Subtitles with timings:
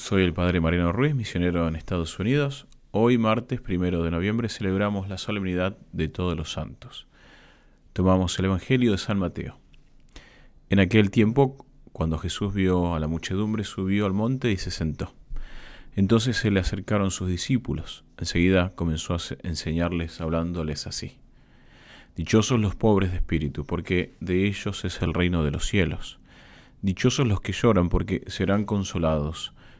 [0.00, 2.66] Soy el Padre Mariano Ruiz, misionero en Estados Unidos.
[2.90, 7.06] Hoy, martes primero de noviembre, celebramos la solemnidad de todos los santos.
[7.92, 9.58] Tomamos el Evangelio de San Mateo.
[10.70, 15.12] En aquel tiempo, cuando Jesús vio a la muchedumbre, subió al monte y se sentó.
[15.94, 18.02] Entonces se le acercaron sus discípulos.
[18.16, 21.18] Enseguida comenzó a enseñarles hablándoles así.
[22.16, 26.20] Dichosos los pobres de espíritu, porque de ellos es el reino de los cielos.
[26.80, 29.52] Dichosos los que lloran, porque serán consolados.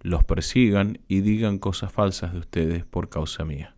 [0.00, 3.74] los persigan y digan cosas falsas de ustedes por causa mía.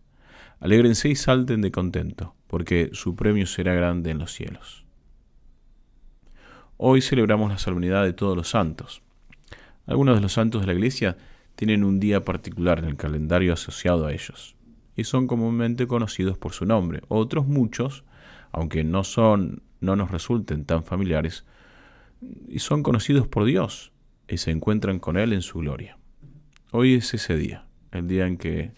[0.59, 4.85] Alégrense y salten de contento, porque su premio será grande en los cielos.
[6.77, 9.01] Hoy celebramos la solemnidad de todos los santos.
[9.85, 11.17] Algunos de los santos de la Iglesia
[11.55, 14.55] tienen un día particular en el calendario asociado a ellos,
[14.95, 17.01] y son comúnmente conocidos por su nombre.
[17.07, 18.03] Otros muchos,
[18.51, 21.45] aunque no son no nos resulten tan familiares,
[22.47, 23.91] y son conocidos por Dios
[24.27, 25.97] y se encuentran con Él en su gloria.
[26.71, 28.73] Hoy es ese día, el día en que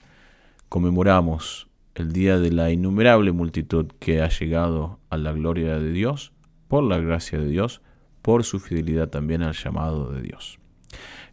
[0.69, 6.31] conmemoramos el día de la innumerable multitud que ha llegado a la gloria de Dios,
[6.69, 7.81] por la gracia de Dios,
[8.21, 10.57] por su fidelidad también al llamado de Dios.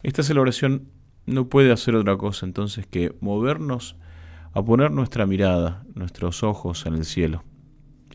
[0.03, 0.89] Esta celebración
[1.25, 3.95] no puede hacer otra cosa entonces que movernos
[4.51, 7.45] a poner nuestra mirada, nuestros ojos en el cielo.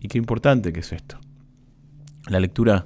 [0.03, 1.19] Y qué importante que es esto.
[2.29, 2.85] La lectura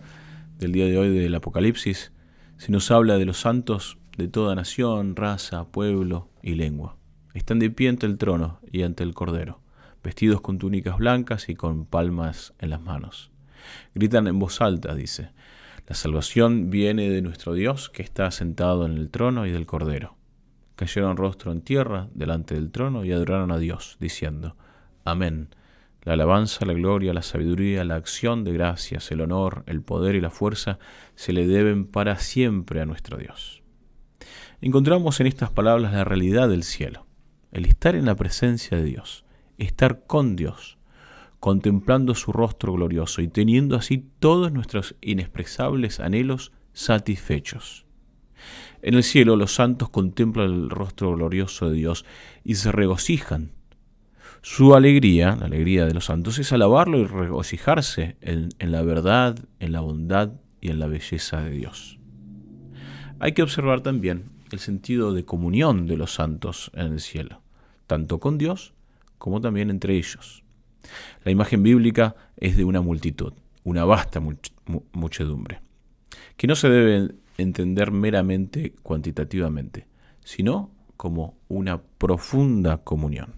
[0.57, 2.13] del día de hoy del Apocalipsis
[2.59, 6.97] se nos habla de los santos de toda nación, raza, pueblo y lengua.
[7.35, 9.61] Están de pie ante el trono y ante el Cordero,
[10.03, 13.31] vestidos con túnicas blancas y con palmas en las manos.
[13.95, 15.31] Gritan en voz alta, dice,
[15.87, 20.17] la salvación viene de nuestro Dios que está sentado en el trono y del Cordero.
[20.75, 24.57] Cayeron rostro en tierra delante del trono y adoraron a Dios, diciendo,
[25.05, 25.49] Amén.
[26.03, 30.21] La alabanza, la gloria, la sabiduría, la acción de gracias, el honor, el poder y
[30.21, 30.81] la fuerza
[31.15, 33.58] se le deben para siempre a nuestro Dios
[34.61, 37.07] encontramos en estas palabras la realidad del cielo,
[37.53, 39.25] el estar en la presencia de Dios,
[39.57, 40.79] estar con Dios,
[41.41, 47.87] contemplando su rostro glorioso y teniendo así todos nuestros inexpresables anhelos satisfechos.
[48.83, 52.05] En el cielo los santos contemplan el rostro glorioso de Dios
[52.45, 53.53] y se regocijan.
[54.43, 59.37] Su alegría, la alegría de los santos, es alabarlo y regocijarse en, en la verdad,
[59.59, 61.99] en la bondad y en la belleza de Dios.
[63.19, 67.43] Hay que observar también el sentido de comunión de los santos en el cielo,
[67.87, 68.75] tanto con Dios
[69.19, 70.43] como también entre ellos.
[71.25, 73.33] La imagen bíblica es de una multitud,
[73.65, 74.21] una vasta
[74.93, 75.61] muchedumbre,
[76.37, 79.87] que no se debe entender meramente cuantitativamente,
[80.25, 83.35] sino como una profunda comunión.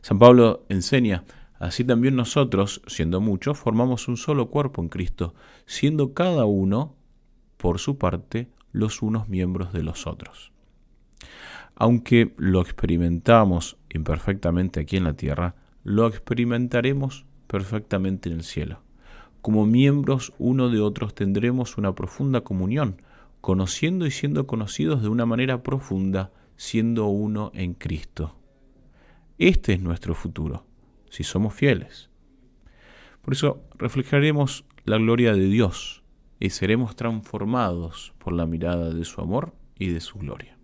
[0.00, 1.24] San Pablo enseña,
[1.58, 5.34] así también nosotros, siendo muchos, formamos un solo cuerpo en Cristo,
[5.66, 6.96] siendo cada uno,
[7.56, 8.48] por su parte,
[8.78, 10.52] los unos miembros de los otros.
[11.74, 18.80] Aunque lo experimentamos imperfectamente aquí en la tierra, lo experimentaremos perfectamente en el cielo.
[19.42, 23.02] Como miembros uno de otros tendremos una profunda comunión,
[23.40, 28.36] conociendo y siendo conocidos de una manera profunda, siendo uno en Cristo.
[29.38, 30.66] Este es nuestro futuro,
[31.10, 32.10] si somos fieles.
[33.22, 35.97] Por eso reflejaremos la gloria de Dios
[36.40, 40.56] y seremos transformados por la mirada de su amor y de su gloria.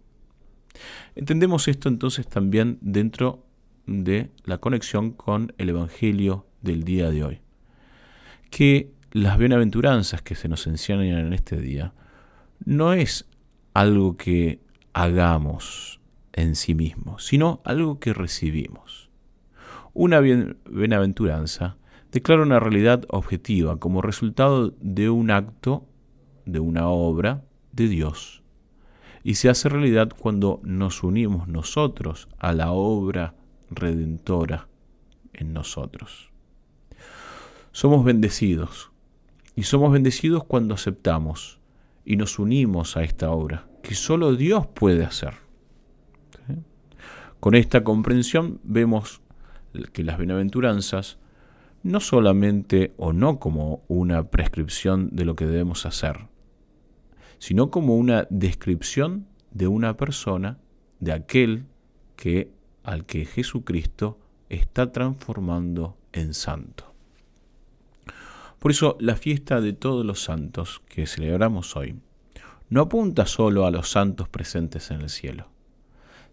[1.15, 3.45] Entendemos esto entonces también dentro
[3.87, 7.41] de la conexión con el Evangelio del día de hoy.
[8.51, 11.93] Que las bienaventuranzas que se nos enseñan en este día
[12.65, 13.27] no es
[13.73, 14.61] algo que
[14.93, 16.01] hagamos
[16.33, 19.11] en sí mismo, sino algo que recibimos.
[19.93, 21.77] Una bienaventuranza
[22.15, 25.85] declara una realidad objetiva como resultado de un acto,
[26.47, 28.45] de una obra de Dios.
[29.25, 33.35] Y se hace realidad cuando nos unimos nosotros a la obra
[33.69, 34.69] redentora
[35.33, 36.31] en nosotros.
[37.73, 38.93] Somos bendecidos
[39.57, 41.59] y somos bendecidos cuando aceptamos
[42.05, 45.35] y nos unimos a esta obra que solo Dios puede hacer.
[47.41, 49.21] Con esta comprensión vemos
[49.93, 51.19] que las bienaventuranzas
[51.85, 56.27] no solamente o no como una prescripción de lo que debemos hacer,
[57.39, 60.59] sino como una descripción de una persona
[60.99, 61.67] de aquel
[62.17, 62.51] que
[62.83, 66.95] al que Jesucristo está transformando en santo.
[68.59, 71.97] Por eso la fiesta de todos los santos que celebramos hoy
[72.71, 75.51] no apunta solo a los santos presentes en el cielo,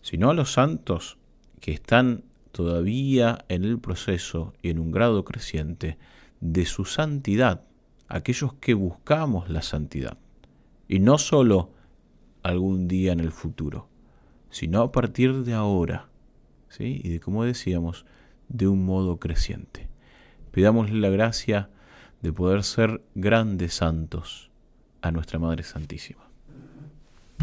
[0.01, 1.17] sino a los santos
[1.59, 5.97] que están todavía en el proceso y en un grado creciente
[6.39, 7.63] de su santidad,
[8.07, 10.17] aquellos que buscamos la santidad,
[10.87, 11.71] y no solo
[12.43, 13.87] algún día en el futuro,
[14.49, 16.09] sino a partir de ahora,
[16.69, 16.99] ¿sí?
[17.03, 18.05] y de como decíamos,
[18.49, 19.87] de un modo creciente.
[20.51, 21.69] Pidámosle la gracia
[22.21, 24.51] de poder ser grandes santos
[25.01, 26.30] a nuestra Madre Santísima.